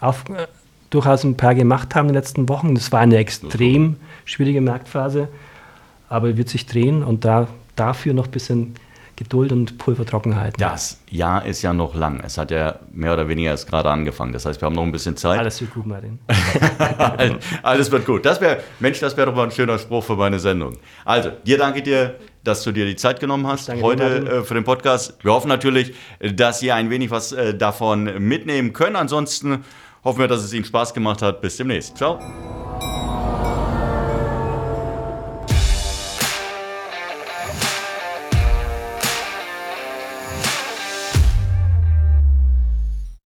auf, 0.00 0.24
äh, 0.30 0.46
durchaus 0.90 1.22
ein 1.24 1.36
paar 1.36 1.54
gemacht 1.54 1.94
haben 1.94 2.06
in 2.06 2.14
den 2.14 2.20
letzten 2.20 2.48
Wochen. 2.48 2.74
Das 2.74 2.92
war 2.92 3.00
eine 3.00 3.18
extrem 3.18 3.96
schwierige 4.24 4.62
Marktphase, 4.62 5.28
aber 6.08 6.36
wird 6.36 6.48
sich 6.48 6.66
drehen 6.66 7.02
und 7.02 7.24
da, 7.24 7.48
dafür 7.76 8.14
noch 8.14 8.26
ein 8.26 8.30
bisschen 8.30 8.74
Geduld 9.16 9.50
und 9.50 9.78
Pulvertrockenheit. 9.78 10.54
Das 10.58 11.00
Jahr 11.10 11.46
ist 11.46 11.62
ja 11.62 11.72
noch 11.72 11.94
lang. 11.94 12.20
Es 12.24 12.36
hat 12.36 12.50
ja 12.50 12.80
mehr 12.92 13.14
oder 13.14 13.28
weniger 13.28 13.50
erst 13.50 13.68
gerade 13.68 13.90
angefangen. 13.90 14.32
Das 14.32 14.44
heißt, 14.44 14.60
wir 14.60 14.66
haben 14.66 14.74
noch 14.74 14.82
ein 14.82 14.92
bisschen 14.92 15.16
Zeit. 15.16 15.38
Alles 15.38 15.60
wird 15.60 15.72
gut, 15.72 15.86
Martin. 15.86 16.18
Alles 17.62 17.90
wird 17.90 18.04
gut. 18.04 18.26
Das 18.26 18.40
wäre, 18.40 18.58
Mensch, 18.78 19.00
das 19.00 19.16
wäre 19.16 19.28
doch 19.28 19.34
mal 19.34 19.44
ein 19.44 19.50
schöner 19.50 19.78
Spruch 19.78 20.04
für 20.04 20.16
meine 20.16 20.38
Sendung. 20.38 20.76
Also, 21.06 21.30
dir 21.46 21.56
danke 21.56 21.82
dir, 21.82 22.16
dass 22.44 22.62
du 22.62 22.72
dir 22.72 22.84
die 22.84 22.96
Zeit 22.96 23.18
genommen 23.18 23.46
hast 23.46 23.68
Danke 23.68 23.82
heute 23.82 24.20
dir, 24.20 24.32
äh, 24.32 24.44
für 24.44 24.54
den 24.54 24.64
Podcast. 24.64 25.16
Wir 25.22 25.32
hoffen 25.32 25.48
natürlich, 25.48 25.94
dass 26.20 26.62
ihr 26.62 26.74
ein 26.74 26.90
wenig 26.90 27.10
was 27.10 27.32
äh, 27.32 27.54
davon 27.54 28.04
mitnehmen 28.18 28.74
könnt. 28.74 28.96
Ansonsten 28.96 29.64
hoffen 30.04 30.20
wir, 30.20 30.28
dass 30.28 30.44
es 30.44 30.52
Ihnen 30.52 30.64
Spaß 30.64 30.92
gemacht 30.92 31.22
hat. 31.22 31.40
Bis 31.40 31.56
demnächst. 31.56 31.96
Ciao. 31.96 32.65